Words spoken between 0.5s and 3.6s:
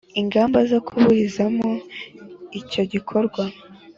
zo kuburizamo icyo gikorwa.